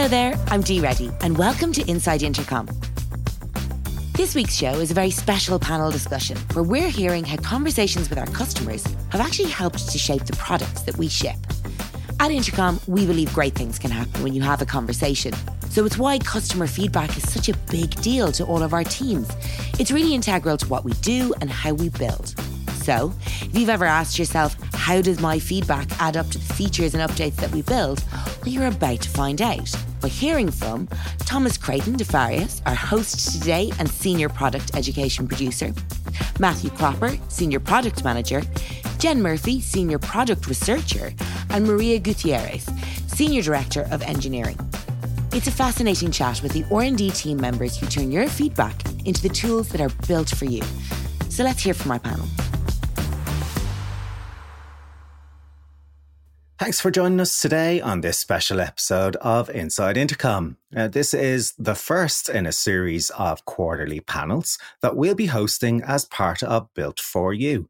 [0.00, 2.66] Hello there, I'm Dee Reddy, and welcome to Inside Intercom.
[4.14, 8.18] This week's show is a very special panel discussion where we're hearing how conversations with
[8.18, 11.36] our customers have actually helped to shape the products that we ship.
[12.18, 15.34] At Intercom, we believe great things can happen when you have a conversation.
[15.68, 19.30] So it's why customer feedback is such a big deal to all of our teams.
[19.78, 22.34] It's really integral to what we do and how we build.
[22.84, 26.94] So, if you've ever asked yourself, how does my feedback add up to the features
[26.94, 28.02] and updates that we build?
[28.12, 30.86] Well, you're about to find out by hearing from
[31.20, 35.72] Thomas Creighton de Farias, our host today and Senior Product Education Producer,
[36.38, 38.42] Matthew Cropper, Senior Product Manager,
[38.98, 41.12] Jen Murphy, Senior Product Researcher,
[41.50, 42.68] and Maria Gutierrez,
[43.06, 44.58] Senior Director of Engineering.
[45.32, 48.74] It's a fascinating chat with the R&D team members who turn your feedback
[49.04, 50.62] into the tools that are built for you.
[51.28, 52.26] So let's hear from our panel.
[56.60, 60.58] Thanks for joining us today on this special episode of Inside Intercom.
[60.76, 65.82] Uh, this is the first in a series of quarterly panels that we'll be hosting
[65.82, 67.66] as part of Built for You.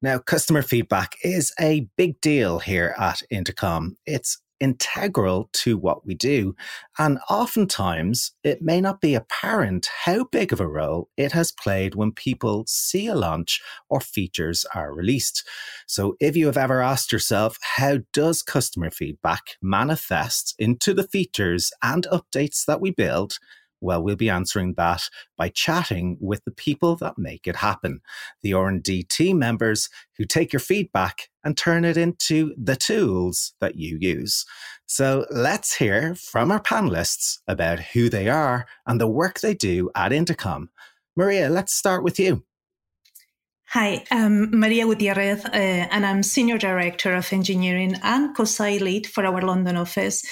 [0.00, 3.98] Now, customer feedback is a big deal here at Intercom.
[4.06, 6.54] It's integral to what we do.
[6.96, 11.96] And oftentimes, it may not be apparent how big of a role it has played
[11.96, 13.60] when people see a launch
[13.90, 15.46] or features are released.
[15.86, 21.72] So, if you have ever asked yourself, how does customer feedback manifest into the features
[21.82, 23.38] and updates that we build?
[23.82, 28.00] Well, we'll be answering that by chatting with the people that make it happen,
[28.42, 33.74] the R&D team members who take your feedback and turn it into the tools that
[33.76, 34.46] you use.
[34.86, 39.90] So let's hear from our panelists about who they are and the work they do
[39.96, 40.70] at Intercom.
[41.16, 42.44] Maria, let's start with you.
[43.74, 49.24] Hi, I'm Maria Gutierrez, uh, and I'm Senior Director of Engineering and Co-Site Lead for
[49.24, 50.22] our London office.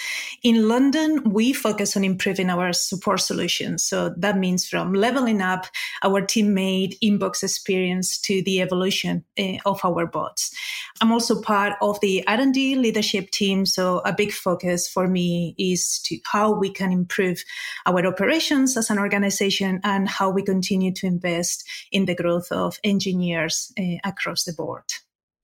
[0.43, 3.83] In London, we focus on improving our support solutions.
[3.83, 5.69] So that means from leveling up
[6.03, 10.55] our teammate inbox experience to the evolution uh, of our bots.
[11.01, 15.99] I'm also part of the R&D leadership team, so a big focus for me is
[16.05, 17.43] to how we can improve
[17.87, 22.79] our operations as an organization and how we continue to invest in the growth of
[22.85, 24.85] engineering engineers uh, across the board.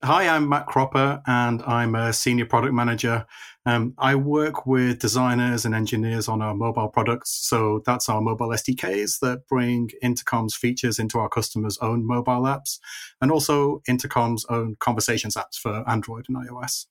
[0.03, 3.25] Hi, I'm Matt Cropper, and I'm a senior product manager.
[3.65, 7.31] Um, I work with designers and engineers on our mobile products.
[7.49, 12.77] So that's our mobile SDKs that bring Intercom's features into our customers' own mobile apps,
[13.21, 16.85] and also Intercom's own conversations apps for Android and iOS.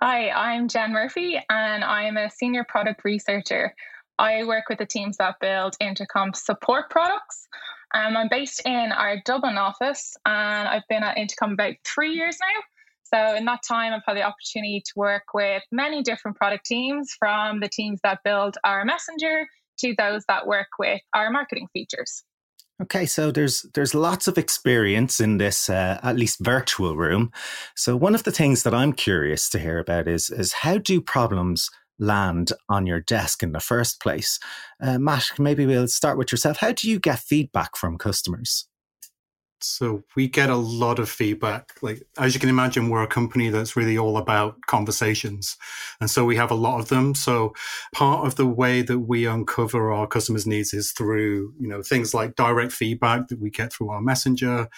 [0.00, 3.74] Hi, I'm Jen Murphy, and I'm a senior product researcher.
[4.18, 7.48] I work with the teams that build Intercom support products.
[7.94, 12.36] Um, I'm based in our Dublin office and I've been at Intercom about three years
[12.40, 12.62] now.
[13.04, 17.14] So, in that time, I've had the opportunity to work with many different product teams
[17.18, 19.46] from the teams that build our messenger
[19.78, 22.24] to those that work with our marketing features.
[22.82, 27.32] Okay, so there's there's lots of experience in this uh, at least virtual room.
[27.74, 31.00] So one of the things that I'm curious to hear about is is how do
[31.00, 34.38] problems land on your desk in the first place.
[34.80, 36.58] Uh, Matt, maybe we'll start with yourself.
[36.58, 38.68] How do you get feedback from customers?
[39.62, 41.72] So we get a lot of feedback.
[41.80, 45.56] Like as you can imagine, we're a company that's really all about conversations.
[45.98, 47.14] And so we have a lot of them.
[47.14, 47.54] So
[47.94, 52.12] part of the way that we uncover our customers' needs is through, you know, things
[52.12, 54.68] like direct feedback that we get through our messenger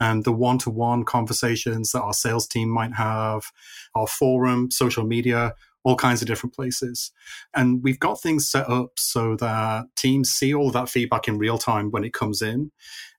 [0.00, 3.50] and the one-to-one conversations that our sales team might have,
[3.96, 5.54] our forum, social media,
[5.88, 7.12] all kinds of different places.
[7.54, 11.56] And we've got things set up so that teams see all that feedback in real
[11.56, 12.70] time when it comes in.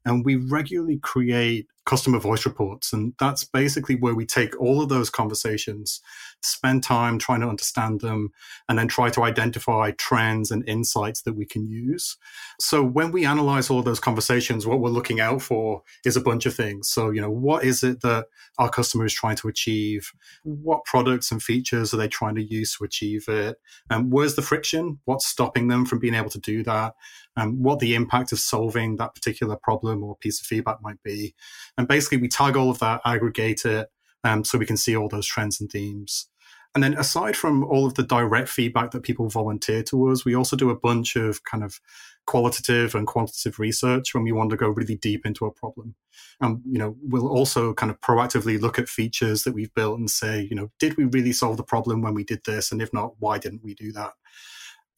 [0.09, 2.93] And we regularly create customer voice reports.
[2.93, 6.01] And that's basically where we take all of those conversations,
[6.43, 8.29] spend time trying to understand them,
[8.67, 12.15] and then try to identify trends and insights that we can use.
[12.59, 16.45] So when we analyze all those conversations, what we're looking out for is a bunch
[16.45, 16.89] of things.
[16.89, 18.25] So, you know, what is it that
[18.59, 20.11] our customer is trying to achieve?
[20.43, 23.57] What products and features are they trying to use to achieve it?
[23.89, 24.99] And where's the friction?
[25.05, 26.93] What's stopping them from being able to do that?
[27.39, 31.33] And what the impact of solving that particular problem or piece of feedback might be.
[31.77, 33.87] And basically, we tag all of that, aggregate it,
[34.23, 36.27] um, so we can see all those trends and themes.
[36.75, 40.35] And then, aside from all of the direct feedback that people volunteer to us, we
[40.35, 41.79] also do a bunch of kind of
[42.27, 45.95] qualitative and quantitative research when we want to go really deep into a problem.
[46.39, 50.11] And you know, we'll also kind of proactively look at features that we've built and
[50.11, 52.71] say, you know, did we really solve the problem when we did this?
[52.71, 54.11] And if not, why didn't we do that?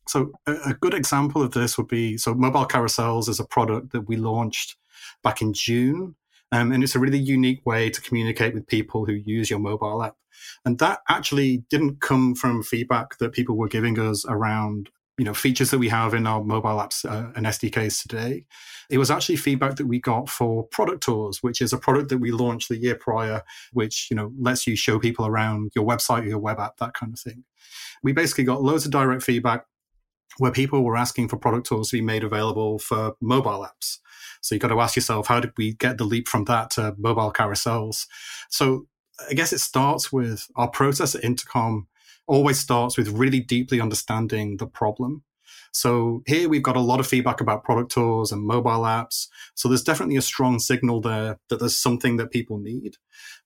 [0.07, 3.92] So, a, a good example of this would be so mobile carousels is a product
[3.94, 4.77] that we launched
[5.24, 6.15] back in June
[6.51, 10.03] Um, and it's a really unique way to communicate with people who use your mobile
[10.03, 10.15] app.
[10.65, 15.33] And that actually didn't come from feedback that people were giving us around you know
[15.33, 18.45] features that we have in our mobile apps uh, and SDKs today.
[18.89, 22.18] It was actually feedback that we got for product tours, which is a product that
[22.18, 23.44] we launched the year prior,
[23.74, 26.94] which you know lets you show people around your website or your web app, that
[26.94, 27.44] kind of thing.
[28.03, 29.65] We basically got loads of direct feedback
[30.38, 34.00] where people were asking for product tours to be made available for mobile apps.
[34.42, 36.95] So you've got to ask yourself, how did we get the leap from that to
[36.98, 38.07] mobile carousels?
[38.50, 38.88] So
[39.30, 41.88] I guess it starts with our process at Intercom
[42.28, 45.24] always starts with really deeply understanding the problem.
[45.72, 49.28] So here we've got a lot of feedback about product tours and mobile apps.
[49.56, 52.98] So there's definitely a strong signal there that there's something that people need.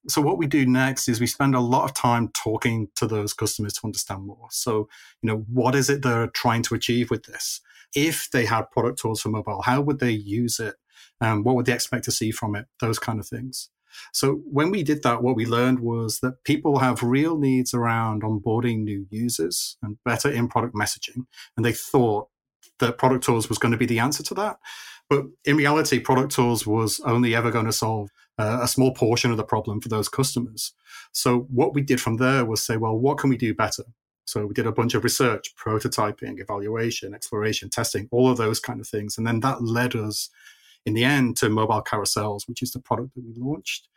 [0.07, 3.33] So what we do next is we spend a lot of time talking to those
[3.33, 4.47] customers to understand more.
[4.51, 4.89] So,
[5.21, 7.61] you know, what is it they're trying to achieve with this?
[7.95, 10.75] If they had product tours for mobile, how would they use it?
[11.21, 12.65] Um, what would they expect to see from it?
[12.79, 13.69] Those kind of things.
[14.13, 18.23] So when we did that, what we learned was that people have real needs around
[18.23, 21.25] onboarding new users and better in product messaging.
[21.55, 22.29] And they thought
[22.79, 24.57] that product tours was going to be the answer to that.
[25.09, 29.31] But in reality, product tours was only ever going to solve uh, a small portion
[29.31, 30.73] of the problem for those customers.
[31.11, 33.83] So what we did from there was say, well, what can we do better?
[34.25, 38.81] So we did a bunch of research, prototyping, evaluation, exploration, testing, all of those kind
[38.81, 39.17] of things.
[39.17, 40.29] And then that led us
[40.85, 43.87] in the end to mobile carousels, which is the product that we launched.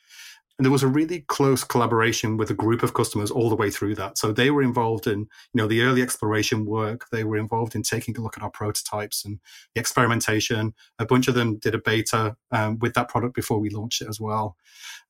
[0.58, 3.70] And there was a really close collaboration with a group of customers all the way
[3.70, 4.18] through that.
[4.18, 7.06] So they were involved in, you know, the early exploration work.
[7.12, 9.38] They were involved in taking a look at our prototypes and
[9.74, 10.74] the experimentation.
[10.98, 14.08] A bunch of them did a beta um, with that product before we launched it
[14.08, 14.56] as well.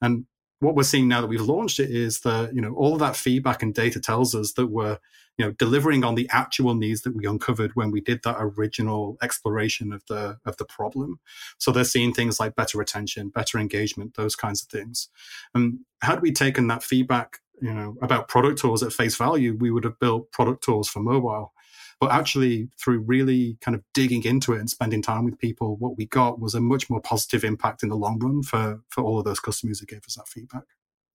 [0.02, 0.26] And
[0.60, 3.16] what we're seeing now that we've launched it is that, you know, all of that
[3.16, 4.98] feedback and data tells us that we're
[5.38, 9.16] you know delivering on the actual needs that we uncovered when we did that original
[9.22, 11.20] exploration of the of the problem.
[11.56, 15.08] So they're seeing things like better retention better engagement those kinds of things.
[15.54, 19.70] And had we taken that feedback you know about product tours at face value we
[19.70, 21.54] would have built product tours for mobile.
[22.00, 25.96] But actually through really kind of digging into it and spending time with people what
[25.96, 29.18] we got was a much more positive impact in the long run for for all
[29.18, 30.64] of those customers who gave us that feedback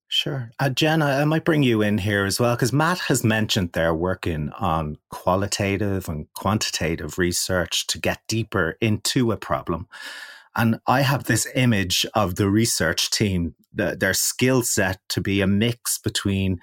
[0.08, 0.52] Sure.
[0.60, 3.72] Uh, Jen, I, I might bring you in here as well, because Matt has mentioned
[3.74, 9.88] they're working on qualitative and quantitative research to get deeper into a problem.
[10.56, 15.42] And I have this image of the research team, the, their skill set to be
[15.42, 16.60] a mix between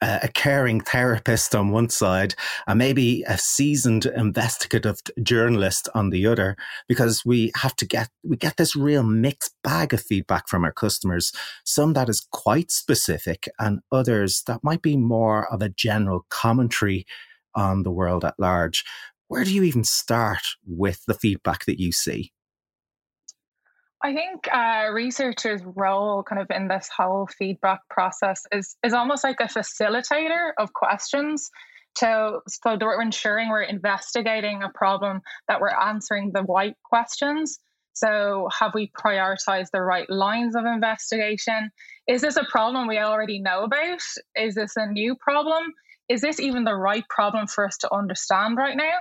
[0.00, 2.34] a caring therapist on one side
[2.66, 6.56] and maybe a seasoned investigative journalist on the other
[6.86, 10.72] because we have to get we get this real mixed bag of feedback from our
[10.72, 11.32] customers
[11.64, 17.04] some that is quite specific and others that might be more of a general commentary
[17.54, 18.84] on the world at large.
[19.26, 22.32] Where do you even start with the feedback that you see
[24.02, 29.24] I think uh, researchers' role, kind of in this whole feedback process, is is almost
[29.24, 31.50] like a facilitator of questions.
[31.96, 37.58] To so we're ensuring we're investigating a problem, that we're answering the right questions.
[37.94, 41.70] So, have we prioritized the right lines of investigation?
[42.06, 44.00] Is this a problem we already know about?
[44.36, 45.72] Is this a new problem?
[46.08, 48.94] Is this even the right problem for us to understand right now?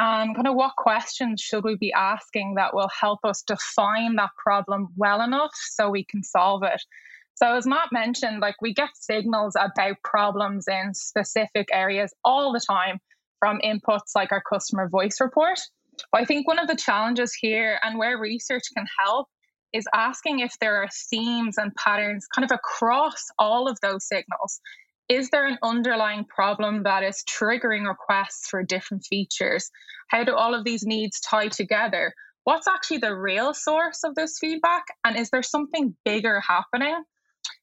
[0.00, 4.30] And kind of what questions should we be asking that will help us define that
[4.42, 6.82] problem well enough so we can solve it.
[7.34, 12.60] So, as Matt mentioned, like we get signals about problems in specific areas all the
[12.66, 12.98] time
[13.40, 15.60] from inputs like our customer voice report.
[16.10, 19.28] But I think one of the challenges here and where research can help
[19.74, 24.60] is asking if there are themes and patterns kind of across all of those signals
[25.10, 29.68] is there an underlying problem that is triggering requests for different features?
[30.06, 32.14] How do all of these needs tie together?
[32.44, 34.84] What's actually the real source of this feedback?
[35.04, 37.02] And is there something bigger happening?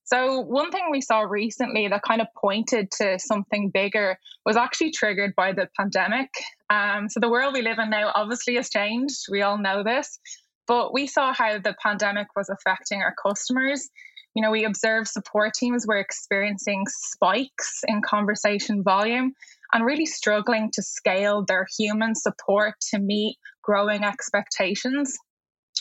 [0.04, 4.92] So, one thing we saw recently that kind of pointed to something bigger was actually
[4.92, 6.30] triggered by the pandemic.
[6.70, 9.26] Um, so, the world we live in now obviously has changed.
[9.32, 10.20] We all know this.
[10.68, 13.90] But we saw how the pandemic was affecting our customers
[14.38, 19.34] you know, we observe support teams were experiencing spikes in conversation volume
[19.74, 25.18] and really struggling to scale their human support to meet growing expectations.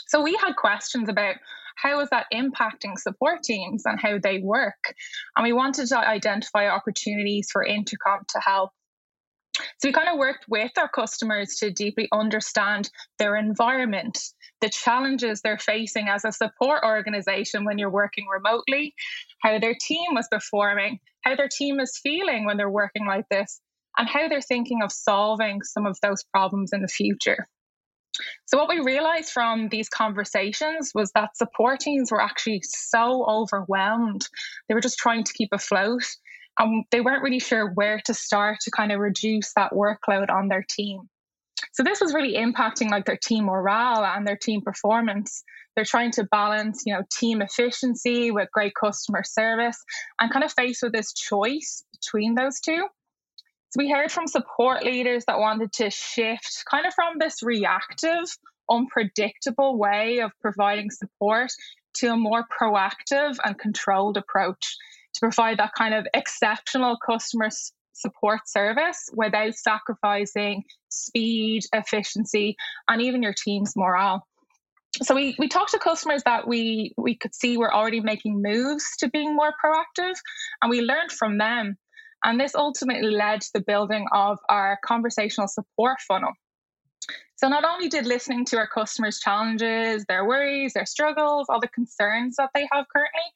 [0.07, 1.35] So we had questions about
[1.77, 4.95] how is that impacting support teams and how they work.
[5.37, 8.71] And we wanted to identify opportunities for Intercom to help
[9.79, 14.19] so we kind of worked with our customers to deeply understand their environment,
[14.61, 18.95] the challenges they're facing as a support organization when you're working remotely,
[19.43, 23.61] how their team was performing, how their team is feeling when they're working like this,
[23.99, 27.47] and how they're thinking of solving some of those problems in the future.
[28.47, 34.27] So, what we realized from these conversations was that support teams were actually so overwhelmed.
[34.69, 36.05] They were just trying to keep afloat
[36.59, 40.49] and they weren't really sure where to start to kind of reduce that workload on
[40.49, 41.09] their team.
[41.77, 45.45] So, this was really impacting like their team morale and their team performance.
[45.75, 49.77] They're trying to balance, you know, team efficiency with great customer service
[50.19, 52.83] and kind of faced with this choice between those two.
[53.71, 58.25] So we heard from support leaders that wanted to shift kind of from this reactive,
[58.71, 61.51] unpredictable way of providing support
[61.97, 64.77] to a more proactive and controlled approach
[65.13, 67.51] to provide that kind of exceptional customer
[67.97, 72.57] support service without sacrificing speed, efficiency,
[72.89, 74.27] and even your team's morale.
[75.03, 78.85] So we, we talked to customers that we we could see were already making moves
[78.99, 80.15] to being more proactive,
[80.63, 81.77] and we learned from them
[82.25, 86.33] and this ultimately led to the building of our conversational support funnel.
[87.37, 91.69] So, not only did listening to our customers' challenges, their worries, their struggles, all the
[91.69, 93.29] concerns that they have currently,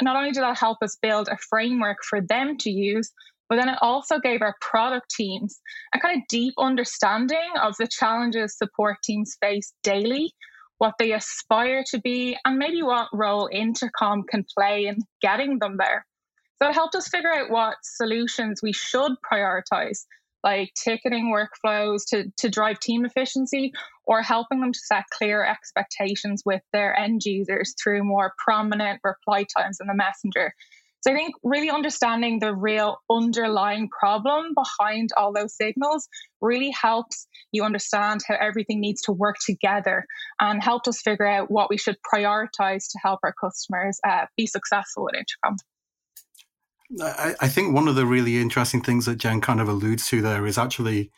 [0.00, 3.12] not only did that help us build a framework for them to use,
[3.50, 5.60] but then it also gave our product teams
[5.92, 10.32] a kind of deep understanding of the challenges support teams face daily,
[10.78, 15.76] what they aspire to be, and maybe what role Intercom can play in getting them
[15.78, 16.06] there.
[16.62, 20.04] So it helped us figure out what solutions we should prioritize,
[20.44, 23.72] like ticketing workflows to, to drive team efficiency
[24.06, 29.44] or helping them to set clear expectations with their end users through more prominent reply
[29.56, 30.54] times in the messenger.
[31.00, 36.08] So I think really understanding the real underlying problem behind all those signals
[36.40, 40.04] really helps you understand how everything needs to work together
[40.40, 44.46] and helped us figure out what we should prioritize to help our customers uh, be
[44.46, 45.56] successful with Intercom.
[47.00, 50.20] I, I think one of the really interesting things that Jen kind of alludes to
[50.20, 51.10] there is actually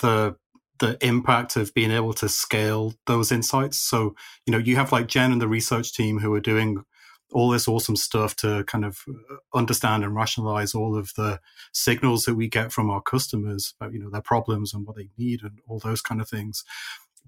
[0.00, 0.36] the
[0.78, 3.78] the impact of being able to scale those insights.
[3.78, 4.14] So,
[4.46, 6.84] you know, you have like Jen and the research team who are doing
[7.32, 11.40] all this awesome stuff to kind of uh, understand and rationalize all of the
[11.72, 15.10] signals that we get from our customers about, you know, their problems and what they
[15.18, 16.64] need and all those kind of things.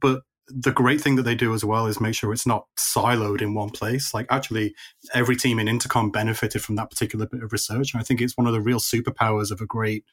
[0.01, 3.41] But the great thing that they do as well is make sure it's not siloed
[3.41, 4.13] in one place.
[4.13, 4.75] Like actually,
[5.15, 7.93] every team in Intercom benefited from that particular bit of research.
[7.93, 10.05] And I think it's one of the real superpowers of a great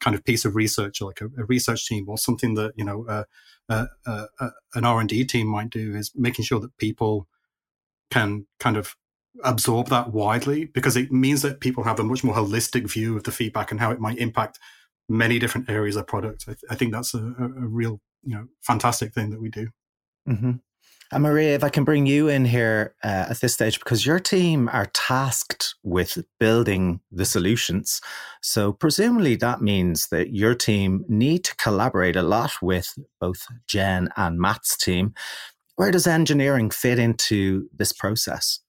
[0.00, 3.06] kind of piece of research, like a, a research team or something that you know
[3.08, 3.24] uh,
[3.68, 7.28] uh, uh, uh an R and D team might do is making sure that people
[8.10, 8.96] can kind of
[9.42, 13.24] absorb that widely because it means that people have a much more holistic view of
[13.24, 14.58] the feedback and how it might impact
[15.08, 16.44] many different areas of product.
[16.46, 19.68] I, th- I think that's a, a, real, you know, fantastic thing that we do.
[20.28, 20.52] Mm-hmm.
[21.12, 24.18] And Maria, if I can bring you in here uh, at this stage, because your
[24.18, 28.00] team are tasked with building the solutions.
[28.42, 34.08] So presumably that means that your team need to collaborate a lot with both Jen
[34.16, 35.14] and Matt's team.
[35.76, 38.60] Where does engineering fit into this process?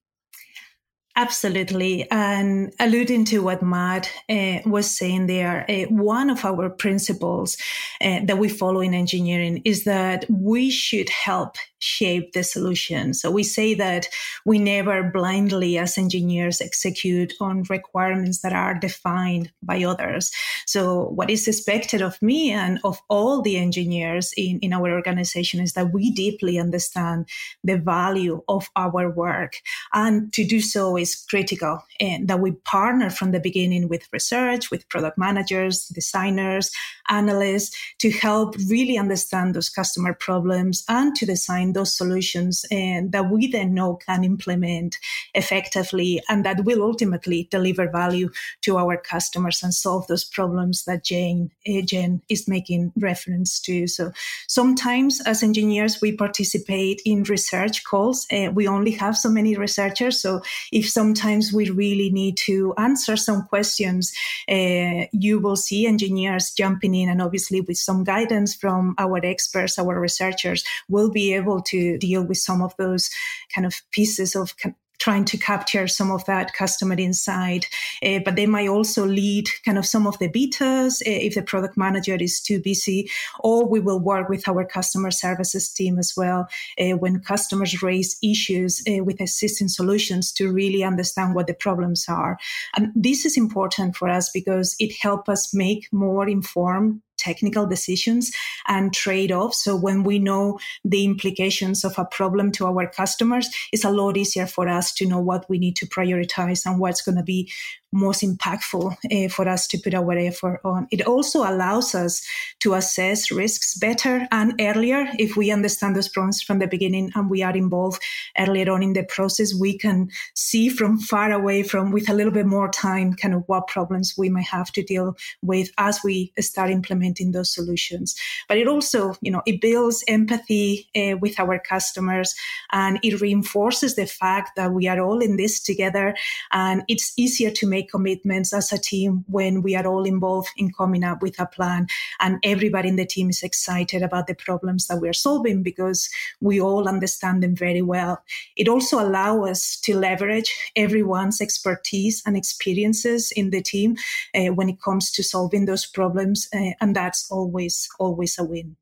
[1.18, 2.10] Absolutely.
[2.12, 7.56] And alluding to what Matt uh, was saying there, uh, one of our principles
[8.02, 13.14] uh, that we follow in engineering is that we should help shape the solution.
[13.14, 14.08] So we say that
[14.46, 20.32] we never blindly, as engineers, execute on requirements that are defined by others.
[20.66, 25.62] So what is expected of me and of all the engineers in, in our organization
[25.62, 27.30] is that we deeply understand
[27.64, 29.58] the value of our work.
[29.94, 34.72] And to do so is critical and that we partner from the beginning with research,
[34.72, 36.72] with product managers, designers,
[37.10, 43.30] analysts to help really understand those customer problems and to design those solutions and that
[43.30, 44.98] we then know can implement
[45.34, 48.30] effectively and that will ultimately deliver value
[48.62, 53.88] to our customers and solve those problems that Jane, uh, Jen is making reference to.
[53.88, 54.12] So
[54.48, 58.26] sometimes as engineers, we participate in research calls.
[58.32, 60.20] Uh, we only have so many researchers.
[60.20, 64.14] So if sometimes we really need to answer some questions,
[64.50, 69.78] uh, you will see engineers jumping in and obviously with some guidance from our experts,
[69.78, 73.10] our researchers, will be able to deal with some of those
[73.54, 74.56] kind of pieces of
[75.00, 77.68] trying to capture some of that customer insight.
[78.04, 81.42] Uh, but they might also lead kind of some of the betas uh, if the
[81.42, 83.10] product manager is too busy,
[83.40, 86.48] or we will work with our customer services team as well
[86.80, 92.06] uh, when customers raise issues uh, with existing solutions to really understand what the problems
[92.08, 92.38] are.
[92.76, 98.32] And this is important for us because it helps us make more informed technical decisions
[98.68, 99.64] and trade offs.
[99.64, 104.18] So when we know the implications of a problem to our customers, it's a lot
[104.18, 107.52] easier for us to know what we need to prioritize and what's going to be
[107.96, 110.88] most impactful uh, for us to put our effort on.
[110.92, 112.22] It also allows us
[112.60, 115.08] to assess risks better and earlier.
[115.18, 118.02] If we understand those problems from the beginning and we are involved
[118.38, 122.34] earlier on in the process, we can see from far away from with a little
[122.34, 126.34] bit more time kind of what problems we might have to deal with as we
[126.40, 128.16] start implementing those solutions.
[128.48, 132.36] But it also, you know, it builds empathy uh, with our customers
[132.72, 136.16] and it reinforces the fact that we are all in this together
[136.52, 140.72] and it's easier to make commitments as a team when we are all involved in
[140.72, 141.88] coming up with a plan
[142.20, 146.10] and everybody in the team is excited about the problems that we're solving because
[146.42, 148.24] we all understand them very well.
[148.56, 153.96] It also allows us to leverage everyone's expertise and experiences in the team
[154.34, 156.48] uh, when it comes to solving those problems.
[156.54, 158.76] Uh, and that's always, always a win.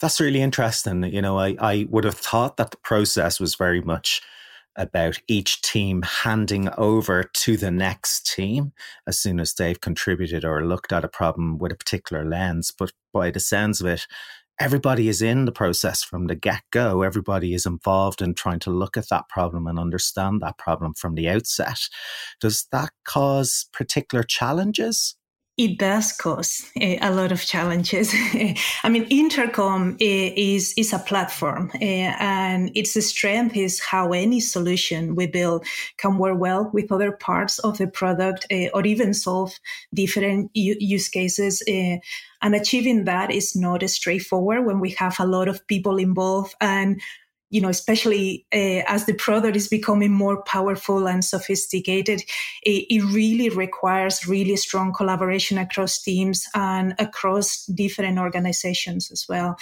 [0.00, 1.02] That's really interesting.
[1.02, 4.22] You know, I, I would have thought that the process was very much
[4.78, 8.72] about each team handing over to the next team
[9.06, 12.72] as soon as they've contributed or looked at a problem with a particular lens.
[12.76, 14.06] But by the sounds of it,
[14.60, 17.02] everybody is in the process from the get go.
[17.02, 21.14] Everybody is involved in trying to look at that problem and understand that problem from
[21.14, 21.80] the outset.
[22.40, 25.17] Does that cause particular challenges?
[25.58, 28.14] It does cause a, a lot of challenges.
[28.84, 34.40] I mean, Intercom eh, is is a platform, eh, and its strength is how any
[34.40, 39.58] solution we build can work well with other parts of the product, or even solve
[39.92, 41.62] different use cases.
[42.40, 47.00] and achieving that is not straightforward when we have a lot of people involved and
[47.50, 52.22] you know, especially uh, as the product is becoming more powerful and sophisticated,
[52.62, 59.56] it, it, really requires really strong collaboration across teams and across different organizations as well.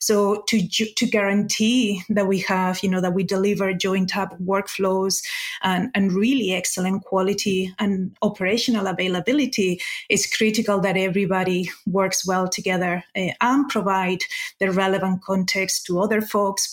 [0.00, 5.22] So to to guarantee that we have, you know, that we deliver joint up workflows
[5.62, 13.02] and, and really excellent quality and operational availability, it's critical that everybody works well together
[13.16, 14.20] uh, and provide
[14.60, 16.72] the relevant context to other folks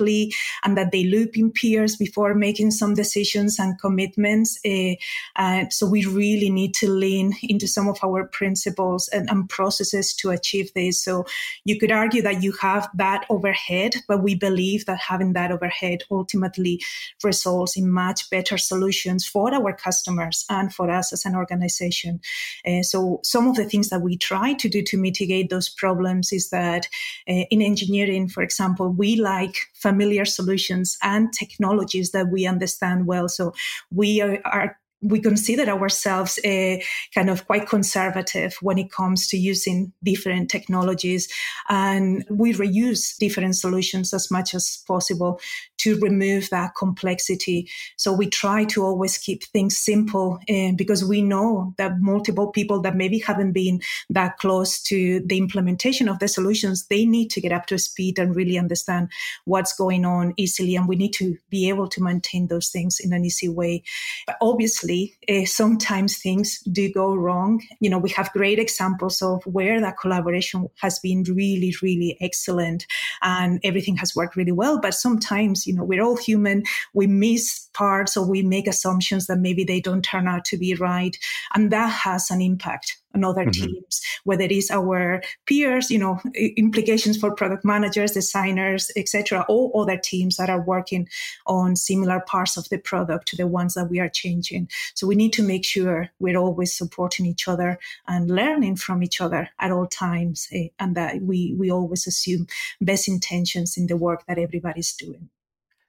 [0.00, 4.58] and that they loop in peers before making some decisions and commitments.
[4.64, 4.94] Uh,
[5.36, 10.14] uh, so we really need to lean into some of our principles and, and processes
[10.14, 11.02] to achieve this.
[11.02, 11.24] So
[11.64, 16.02] you could argue that you have that overhead, but we believe that having that overhead
[16.10, 16.80] ultimately
[17.22, 22.20] results in much better solutions for our customers and for us as an organization.
[22.66, 26.32] Uh, so some of the things that we try to do to mitigate those problems
[26.32, 26.88] is that
[27.26, 33.28] in engineering, for example, we like familiar solutions and technologies that we understand well.
[33.28, 33.52] So
[33.90, 36.82] we are, are we consider ourselves a
[37.14, 41.28] kind of quite conservative when it comes to using different technologies
[41.68, 45.38] and we reuse different solutions as much as possible
[45.84, 51.22] to remove that complexity so we try to always keep things simple uh, because we
[51.22, 56.28] know that multiple people that maybe haven't been that close to the implementation of the
[56.28, 59.08] solutions they need to get up to speed and really understand
[59.44, 63.12] what's going on easily and we need to be able to maintain those things in
[63.12, 63.82] an easy way
[64.26, 67.62] but obviously uh, sometimes things do go wrong.
[67.80, 72.86] You know, we have great examples of where that collaboration has been really, really excellent
[73.22, 74.80] and everything has worked really well.
[74.80, 76.64] But sometimes, you know, we're all human.
[76.92, 80.74] We miss parts or we make assumptions that maybe they don't turn out to be
[80.74, 81.16] right.
[81.54, 83.64] And that has an impact on other mm-hmm.
[83.66, 89.70] teams, whether it is our peers, you know, implications for product managers, designers, etc., or
[89.80, 91.08] other teams that are working
[91.46, 94.68] on similar parts of the product to the ones that we are changing.
[94.94, 99.20] So we need to make sure we're always supporting each other and learning from each
[99.20, 102.46] other at all times, eh, and that we we always assume
[102.80, 105.28] best intentions in the work that everybody's doing.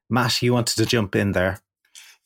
[0.09, 1.59] Matt, you wanted to jump in there.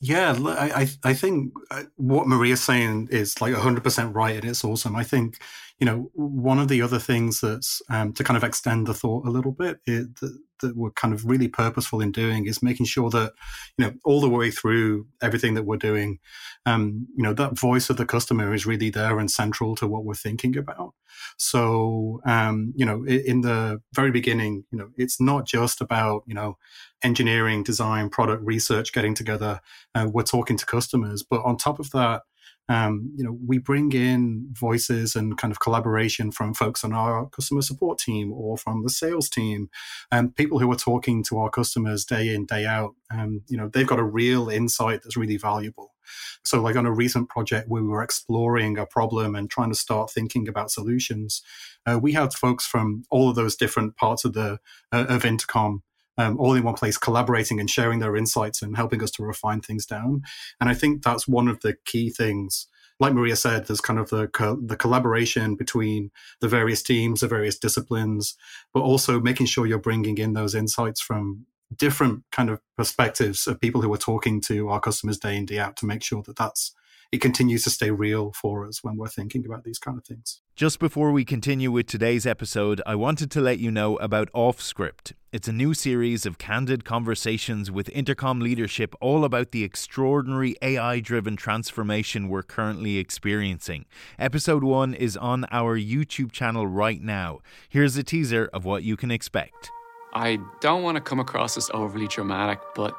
[0.01, 4.95] Yeah, I I think uh, what Maria's saying is like 100% right, and it's awesome.
[4.95, 5.39] I think
[5.79, 9.25] you know one of the other things that's um, to kind of extend the thought
[9.25, 12.85] a little bit it, that, that we're kind of really purposeful in doing is making
[12.85, 13.31] sure that
[13.77, 16.19] you know all the way through everything that we're doing,
[16.65, 20.03] um, you know that voice of the customer is really there and central to what
[20.03, 20.93] we're thinking about.
[21.37, 26.35] So um, you know in the very beginning, you know it's not just about you
[26.35, 26.57] know
[27.03, 29.61] engineering, design, product research getting together.
[29.95, 32.23] Uh, we're talking to customers, but on top of that,
[32.69, 37.27] um, you know, we bring in voices and kind of collaboration from folks on our
[37.29, 39.69] customer support team or from the sales team,
[40.11, 42.93] and people who are talking to our customers day in day out.
[43.11, 45.95] Um, you know, they've got a real insight that's really valuable.
[46.43, 49.75] So, like on a recent project where we were exploring a problem and trying to
[49.75, 51.41] start thinking about solutions,
[51.85, 54.59] uh, we had folks from all of those different parts of the
[54.91, 55.81] uh, of Intercom
[56.19, 59.61] um, all in one place, collaborating and sharing their insights and helping us to refine
[59.61, 60.21] things down.
[60.59, 62.67] And I think that's one of the key things.
[62.99, 67.29] Like Maria said, there's kind of the co- the collaboration between the various teams, the
[67.29, 68.35] various disciplines,
[68.73, 73.61] but also making sure you're bringing in those insights from different kind of perspectives of
[73.61, 76.35] people who are talking to our customers day in day out to make sure that
[76.35, 76.73] that's
[77.11, 80.41] it continues to stay real for us when we're thinking about these kind of things.
[80.55, 85.13] Just before we continue with today's episode, I wanted to let you know about Offscript.
[85.31, 91.01] It's a new series of candid conversations with Intercom leadership all about the extraordinary AI
[91.01, 93.85] driven transformation we're currently experiencing.
[94.17, 97.41] Episode 1 is on our YouTube channel right now.
[97.69, 99.69] Here's a teaser of what you can expect.
[100.15, 102.95] I don't want to come across as overly dramatic, but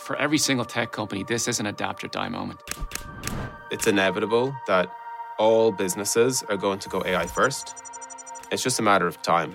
[0.00, 2.58] for every single tech company, this is an adapt or die moment.
[3.70, 4.90] It's inevitable that
[5.38, 7.76] all businesses are going to go AI first.
[8.50, 9.54] It's just a matter of time.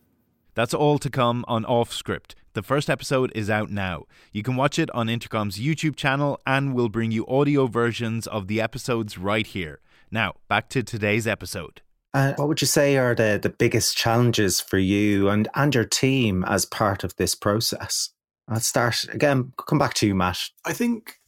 [0.53, 2.35] That's all to come on Off Script.
[2.53, 4.03] The first episode is out now.
[4.33, 8.47] You can watch it on Intercom's YouTube channel, and we'll bring you audio versions of
[8.47, 9.79] the episodes right here.
[10.11, 11.81] Now, back to today's episode.
[12.13, 15.85] Uh, what would you say are the, the biggest challenges for you and, and your
[15.85, 18.09] team as part of this process?
[18.49, 20.49] Let's start again, come back to you, Matt.
[20.65, 21.21] I think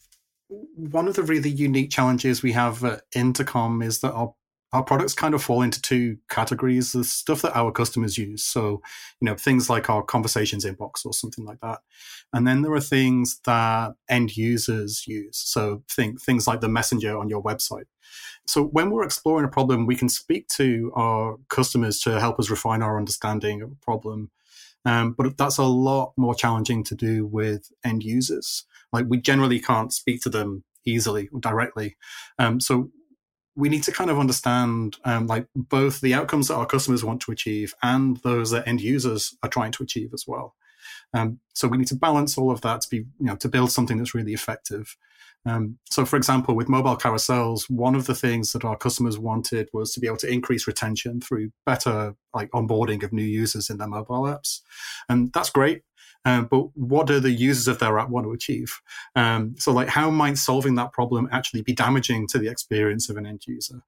[0.76, 4.34] one of the really unique challenges we have at Intercom is that our
[4.74, 6.92] our products kind of fall into two categories.
[6.92, 8.82] The stuff that our customers use so
[9.22, 11.80] you know things like our conversations inbox or something like that.
[12.34, 17.18] And then there are things that end users use so think things like the messenger
[17.18, 17.86] on your website.
[18.48, 22.50] So when we're exploring a problem we can speak to our customers to help us
[22.50, 24.32] refine our understanding of a problem.
[24.86, 28.66] Um, but that's a lot more challenging to do with end users.
[28.92, 31.96] Like we generally can't speak to them easily or directly.
[32.38, 32.92] Um, so
[33.56, 37.22] we need to kind of understand um, like both the outcomes that our customers want
[37.22, 40.56] to achieve and those that end users are trying to achieve as well.
[41.14, 43.72] Um, so we need to balance all of that to be, you know, to build
[43.72, 44.96] something that's really effective.
[45.46, 49.70] Um, so, for example, with mobile carousels, one of the things that our customers wanted
[49.74, 53.78] was to be able to increase retention through better like onboarding of new users in
[53.78, 54.62] their mobile apps,
[55.10, 55.82] and that's great.
[56.26, 58.82] Um, but what do the users of their app want to achieve?
[59.16, 63.18] Um, so, like, how might solving that problem actually be damaging to the experience of
[63.18, 63.82] an end user?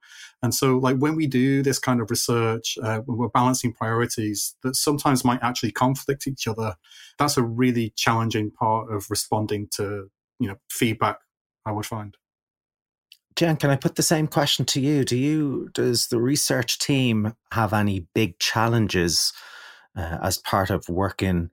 [0.44, 4.56] And so, like, when we do this kind of research, uh, when we're balancing priorities
[4.64, 6.76] that sometimes might actually conflict each other,
[7.18, 11.20] that's a really challenging part of responding to, you know, feedback.
[11.66, 12.16] I would find.
[13.36, 15.04] Jen, can I put the same question to you?
[15.04, 19.34] Do you does the research team have any big challenges
[19.96, 21.50] uh, as part of working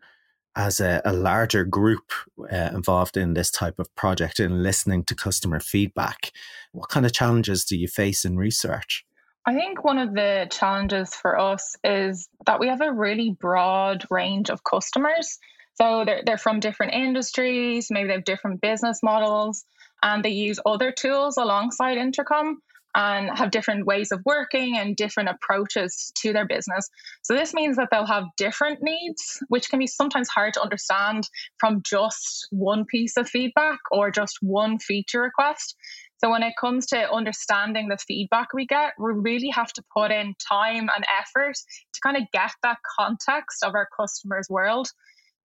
[0.56, 2.12] as a, a larger group
[2.52, 6.32] uh, involved in this type of project and listening to customer feedback,
[6.72, 9.04] what kind of challenges do you face in research?
[9.44, 14.04] I think one of the challenges for us is that we have a really broad
[14.10, 15.38] range of customers.
[15.74, 19.64] So they're, they're from different industries, maybe they have different business models,
[20.02, 22.60] and they use other tools alongside Intercom
[22.94, 26.88] and have different ways of working and different approaches to their business.
[27.22, 31.28] So this means that they'll have different needs, which can be sometimes hard to understand
[31.58, 35.76] from just one piece of feedback or just one feature request.
[36.18, 40.12] So when it comes to understanding the feedback we get, we really have to put
[40.12, 41.56] in time and effort
[41.94, 44.86] to kind of get that context of our customers' world.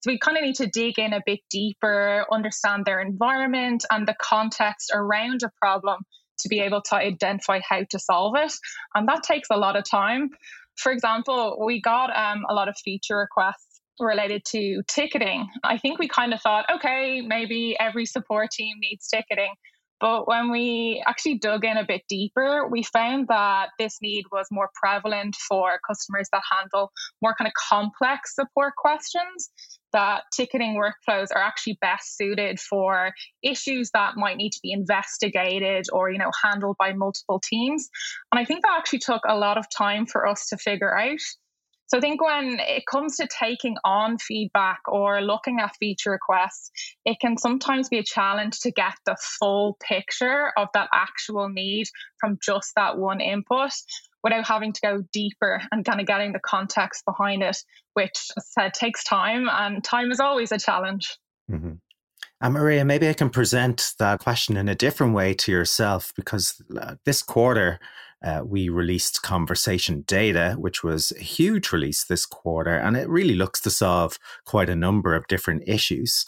[0.01, 4.07] So we kind of need to dig in a bit deeper, understand their environment and
[4.07, 6.01] the context around a problem
[6.39, 8.53] to be able to identify how to solve it.
[8.95, 10.29] And that takes a lot of time.
[10.77, 15.47] For example, we got um, a lot of feature requests related to ticketing.
[15.63, 19.53] I think we kind of thought, okay, maybe every support team needs ticketing.
[19.99, 24.45] But when we actually dug in a bit deeper, we found that this need was
[24.51, 29.49] more prevalent for customers that handle more kind of complex support questions.
[29.93, 35.85] That ticketing workflows are actually best suited for issues that might need to be investigated
[35.93, 37.89] or, you know, handled by multiple teams.
[38.31, 41.19] And I think that actually took a lot of time for us to figure out.
[41.87, 46.69] So I think when it comes to taking on feedback or looking at feature requests,
[47.05, 51.87] it can sometimes be a challenge to get the full picture of that actual need
[52.19, 53.71] from just that one input
[54.27, 57.57] without having to go deeper and kind of getting the context behind it,
[57.93, 61.17] which said takes time and time is always a challenge.
[61.49, 61.73] Mm-hmm.
[62.39, 66.61] And Maria, maybe I can present that question in a different way to yourself because
[66.79, 67.79] uh, this quarter
[68.23, 73.35] uh, we released conversation data, which was a huge release this quarter, and it really
[73.35, 76.25] looks to solve quite a number of different issues.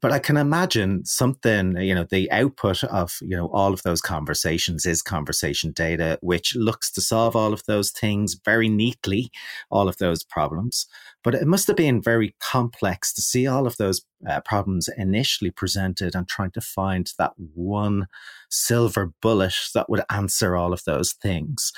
[0.00, 4.00] But I can imagine something, you know, the output of, you know, all of those
[4.00, 9.30] conversations is conversation data, which looks to solve all of those things very neatly,
[9.70, 10.86] all of those problems.
[11.22, 15.50] But it must have been very complex to see all of those uh, problems initially
[15.50, 18.06] presented and trying to find that one
[18.48, 21.72] silver bullet that would answer all of those things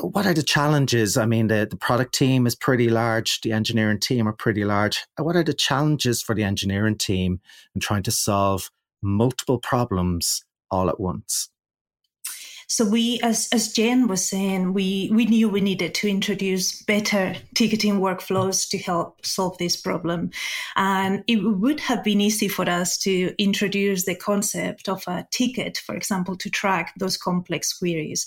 [0.00, 1.16] what are the challenges?
[1.16, 5.04] I mean, the, the product team is pretty large, the engineering team are pretty large.
[5.18, 7.40] What are the challenges for the engineering team
[7.74, 8.70] in trying to solve
[9.02, 11.48] multiple problems all at once?
[12.68, 17.36] So we, as as Jen was saying, we we knew we needed to introduce better
[17.54, 20.30] ticketing workflows to help solve this problem,
[20.74, 25.78] and it would have been easy for us to introduce the concept of a ticket,
[25.78, 28.26] for example, to track those complex queries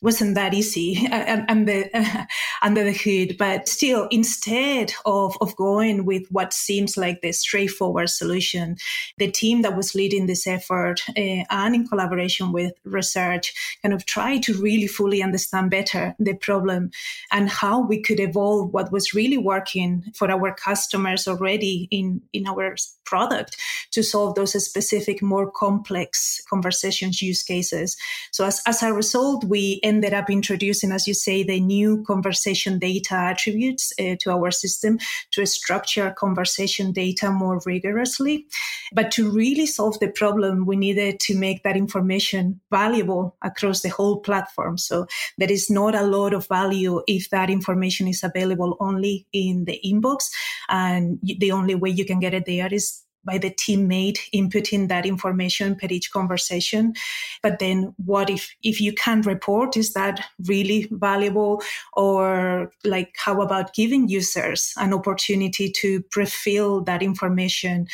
[0.00, 1.84] wasn't that easy under,
[2.62, 3.36] under the hood.
[3.36, 8.76] But still, instead of, of going with what seems like the straightforward solution,
[9.18, 14.06] the team that was leading this effort uh, and in collaboration with research kind of
[14.06, 16.90] tried to really fully understand better the problem
[17.32, 22.46] and how we could evolve what was really working for our customers already in, in
[22.46, 23.56] our product
[23.90, 27.96] to solve those specific, more complex conversations use cases.
[28.30, 32.78] So as, as a result, we ended up introducing, as you say, the new conversation
[32.78, 34.98] data attributes uh, to our system
[35.32, 38.46] to structure conversation data more rigorously.
[38.92, 43.88] But to really solve the problem, we needed to make that information valuable across the
[43.88, 44.78] whole platform.
[44.78, 45.06] So
[45.38, 49.80] there is not a lot of value if that information is available only in the
[49.84, 50.30] inbox.
[50.68, 55.04] And the only way you can get it there is by the teammate inputting that
[55.04, 56.94] information per each conversation.
[57.42, 61.62] But then what if, if you can't report, is that really valuable?
[61.92, 67.86] Or like, how about giving users an opportunity to pre-fill that information?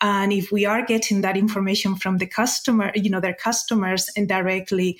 [0.00, 4.98] And if we are getting that information from the customer, you know, their customers indirectly,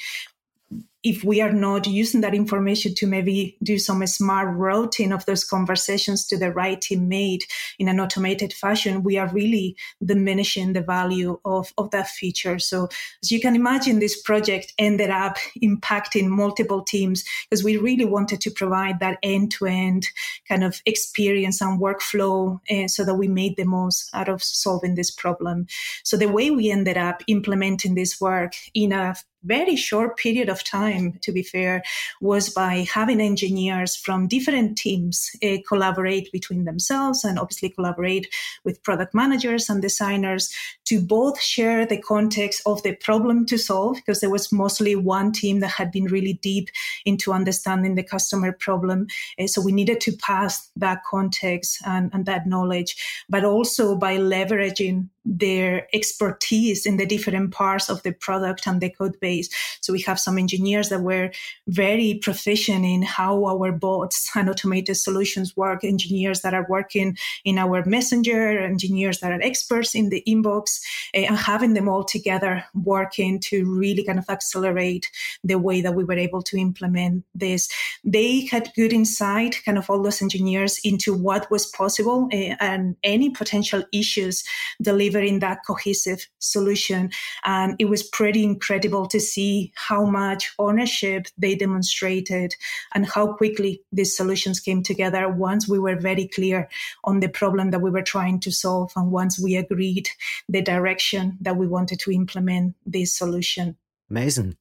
[1.02, 5.44] if we are not using that information to maybe do some smart routing of those
[5.44, 7.42] conversations to the right teammate
[7.78, 12.58] in an automated fashion, we are really diminishing the value of, of that feature.
[12.58, 12.88] So
[13.22, 18.40] as you can imagine, this project ended up impacting multiple teams because we really wanted
[18.42, 20.06] to provide that end to end
[20.48, 24.94] kind of experience and workflow uh, so that we made the most out of solving
[24.94, 25.66] this problem.
[26.04, 30.62] So the way we ended up implementing this work in a very short period of
[30.62, 30.91] time,
[31.22, 31.82] to be fair,
[32.20, 38.26] was by having engineers from different teams uh, collaborate between themselves and obviously collaborate
[38.64, 40.52] with product managers and designers
[40.84, 45.32] to both share the context of the problem to solve, because there was mostly one
[45.32, 46.68] team that had been really deep
[47.04, 49.06] into understanding the customer problem.
[49.38, 52.96] Uh, so we needed to pass that context and, and that knowledge,
[53.28, 58.90] but also by leveraging their expertise in the different parts of the product and the
[58.90, 59.48] code base.
[59.80, 61.30] So we have some engineers that were
[61.68, 67.58] very proficient in how our bots and automated solutions work, engineers that are working in
[67.58, 70.80] our messenger, engineers that are experts in the inbox,
[71.14, 75.10] eh, and having them all together working to really kind of accelerate
[75.44, 77.68] the way that we were able to implement this.
[78.04, 82.96] They had good insight, kind of all those engineers into what was possible uh, and
[83.02, 84.44] any potential issues
[84.80, 87.10] delivered delivering that cohesive solution.
[87.44, 92.54] And it was pretty incredible to see how much ownership they demonstrated
[92.94, 96.68] and how quickly these solutions came together once we were very clear
[97.04, 100.08] on the problem that we were trying to solve and once we agreed
[100.48, 103.76] the direction that we wanted to implement this solution.
[104.10, 104.56] Amazing.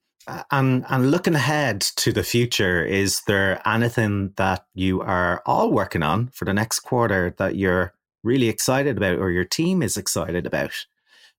[0.51, 6.03] And and looking ahead to the future, is there anything that you are all working
[6.03, 10.45] on for the next quarter that you're really excited about or your team is excited
[10.45, 10.71] about?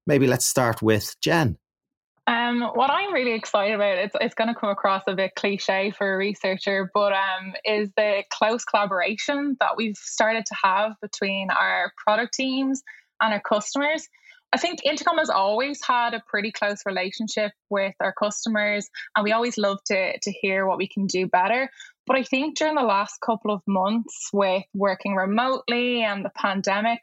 [0.07, 1.59] Maybe let's start with Jen.
[2.27, 5.91] Um, what I'm really excited about, it's, it's going to come across a bit cliche
[5.91, 11.51] for a researcher, but um, is the close collaboration that we've started to have between
[11.51, 12.83] our product teams
[13.21, 14.09] and our customers.
[14.55, 19.33] I think Intercom has always had a pretty close relationship with our customers, and we
[19.33, 21.71] always love to, to hear what we can do better.
[22.07, 27.01] But I think during the last couple of months with working remotely and the pandemic,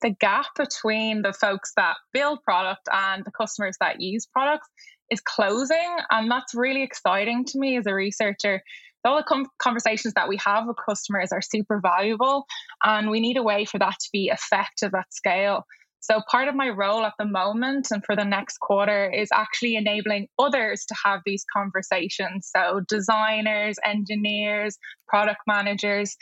[0.00, 4.68] the gap between the folks that build product and the customers that use products
[5.10, 5.96] is closing.
[6.10, 8.62] And that's really exciting to me as a researcher.
[9.04, 12.46] All the com- conversations that we have with customers are super valuable,
[12.84, 15.66] and we need a way for that to be effective at scale.
[16.02, 19.76] So, part of my role at the moment and for the next quarter is actually
[19.76, 22.50] enabling others to have these conversations.
[22.54, 24.76] So, designers, engineers,
[25.08, 26.16] product managers,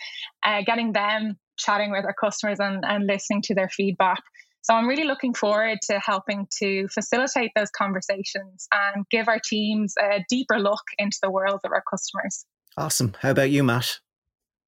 [0.45, 4.23] uh, getting them chatting with our customers and, and listening to their feedback.
[4.63, 9.95] So I'm really looking forward to helping to facilitate those conversations and give our teams
[10.01, 12.45] a deeper look into the world of our customers.
[12.77, 13.15] Awesome.
[13.21, 14.01] How about you, Matt?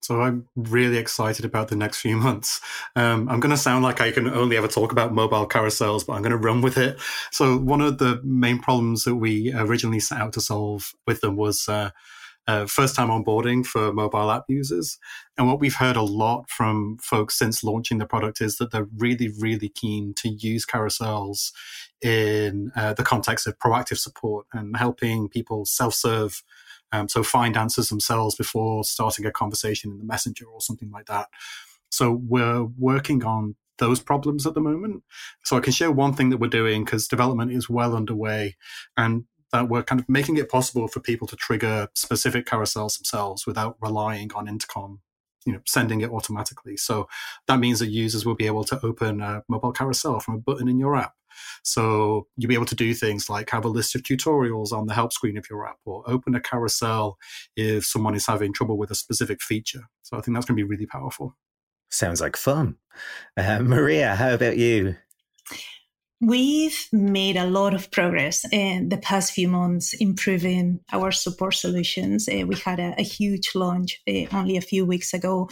[0.02, 2.60] So I'm really excited about the next few months.
[2.96, 6.14] Um, I'm going to sound like I can only ever talk about mobile carousels, but
[6.14, 7.00] I'm going to run with it.
[7.30, 11.36] So one of the main problems that we originally set out to solve with them
[11.36, 11.90] was uh,
[12.48, 14.98] uh, first time onboarding for mobile app users.
[15.38, 18.88] And what we've heard a lot from folks since launching the product is that they're
[18.98, 21.52] really, really keen to use carousels
[22.02, 26.42] in uh, the context of proactive support and helping people self serve.
[26.92, 31.06] Um, so find answers themselves before starting a conversation in the messenger or something like
[31.06, 31.28] that.
[31.90, 35.02] So we're working on those problems at the moment.
[35.44, 38.56] So I can share one thing that we're doing because development is well underway.
[38.96, 43.46] And that we're kind of making it possible for people to trigger specific carousels themselves
[43.46, 45.00] without relying on intercom
[45.46, 46.76] you know sending it automatically.
[46.76, 47.08] So
[47.48, 50.68] that means that users will be able to open a mobile carousel from a button
[50.68, 51.14] in your app.
[51.62, 54.94] So you'll be able to do things like have a list of tutorials on the
[54.94, 57.16] help screen of your app or open a carousel
[57.56, 59.82] if someone is having trouble with a specific feature.
[60.02, 61.36] So i think that's going to be really powerful.
[61.90, 62.76] Sounds like fun.
[63.36, 64.96] Uh, maria how about you
[66.24, 72.28] We've made a lot of progress in the past few months improving our support solutions.
[72.28, 75.50] Uh, we had a, a huge launch uh, only a few weeks ago,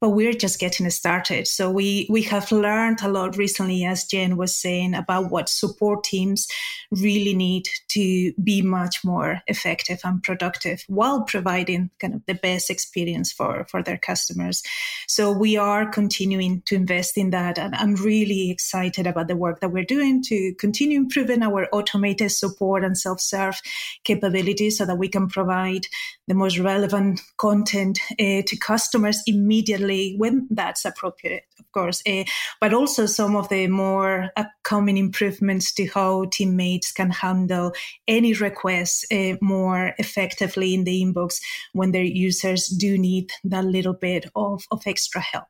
[0.00, 1.46] but we're just getting started.
[1.46, 6.02] So we, we have learned a lot recently, as Jen was saying, about what support
[6.02, 6.48] teams
[6.90, 12.70] really need to be much more effective and productive while providing kind of the best
[12.70, 14.62] experience for, for their customers.
[15.08, 17.58] So we are continuing to invest in that.
[17.58, 22.30] And I'm really excited about the work that we're doing to continue improving our automated
[22.30, 23.60] support and self-serve
[24.04, 25.86] capabilities so that we can provide
[26.28, 32.02] the most relevant content uh, to customers immediately when that's appropriate, of course.
[32.06, 32.24] Uh,
[32.60, 37.72] but also some of the more upcoming improvements to how teammates can handle
[38.08, 41.40] any requests uh, more effectively in the inbox
[41.72, 45.48] when their users do need that little bit of, of extra help.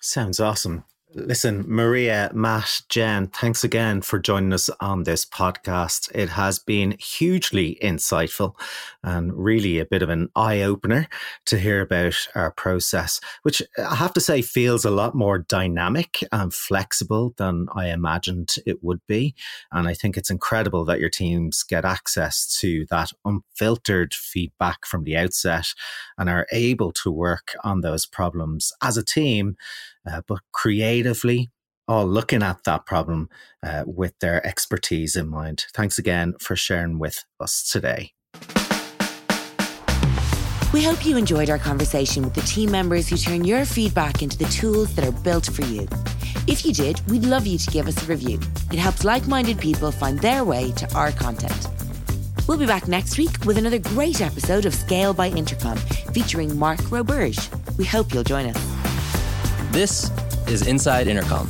[0.00, 0.84] Sounds awesome.
[1.14, 6.10] Listen, Maria, Matt, Jen, thanks again for joining us on this podcast.
[6.14, 8.54] It has been hugely insightful
[9.02, 11.08] and really a bit of an eye opener
[11.46, 16.24] to hear about our process, which I have to say feels a lot more dynamic
[16.32, 19.34] and flexible than I imagined it would be.
[19.70, 25.04] And I think it's incredible that your teams get access to that unfiltered feedback from
[25.04, 25.74] the outset
[26.16, 29.56] and are able to work on those problems as a team
[30.10, 31.50] uh, but creatively
[31.88, 33.28] all looking at that problem
[33.62, 35.66] uh, with their expertise in mind.
[35.74, 38.12] Thanks again for sharing with us today.
[40.72, 44.38] We hope you enjoyed our conversation with the team members who turn your feedback into
[44.38, 45.86] the tools that are built for you.
[46.46, 48.40] If you did, we'd love you to give us a review.
[48.72, 51.68] It helps like minded people find their way to our content.
[52.48, 55.76] We'll be back next week with another great episode of Scale by Intercom
[56.14, 57.38] featuring Mark Roberge.
[57.76, 58.91] We hope you'll join us.
[59.72, 60.10] This
[60.48, 61.48] is Inside Intercom